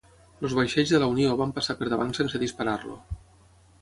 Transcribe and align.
Els 0.47 0.53
vaixells 0.59 0.93
de 0.93 1.01
la 1.03 1.09
Unió 1.11 1.35
van 1.41 1.53
passar 1.59 1.77
per 1.83 1.91
davant 1.93 2.17
sense 2.21 2.45
disparar-lo. 2.45 2.99